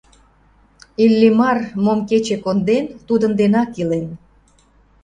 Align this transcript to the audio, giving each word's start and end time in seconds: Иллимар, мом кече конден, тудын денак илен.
Иллимар, 1.03 1.57
мом 1.83 1.99
кече 2.09 2.37
конден, 2.43 2.85
тудын 3.07 3.31
денак 3.39 3.69
илен. 3.81 4.07